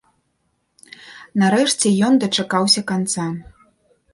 [1.43, 3.29] Нарэшце ён дачакаўся канца.